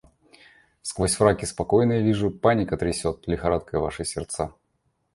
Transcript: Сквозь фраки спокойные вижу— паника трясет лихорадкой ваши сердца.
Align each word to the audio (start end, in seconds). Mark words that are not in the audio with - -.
Сквозь 0.81 1.13
фраки 1.13 1.45
спокойные 1.45 2.01
вижу— 2.01 2.31
паника 2.31 2.75
трясет 2.75 3.27
лихорадкой 3.27 3.79
ваши 3.81 4.03
сердца. 4.03 4.51